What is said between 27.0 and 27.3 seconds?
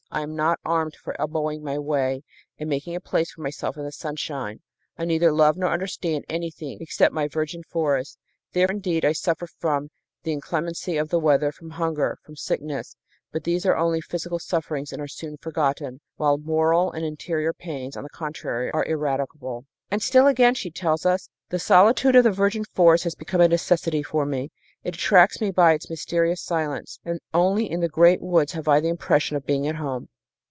and